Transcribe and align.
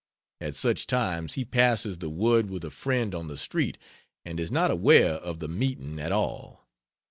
At 0.39 0.55
such 0.55 0.87
times, 0.87 1.35
he 1.35 1.45
passes 1.45 1.99
the 1.99 2.09
word 2.09 2.49
with 2.49 2.65
a 2.65 2.71
friend 2.71 3.13
on 3.13 3.27
the 3.27 3.37
street 3.37 3.77
and 4.25 4.39
is 4.39 4.51
not 4.51 4.71
aware 4.71 5.13
of 5.13 5.39
the 5.41 5.47
meeting 5.47 5.99
at 5.99 6.11
all. 6.11 6.67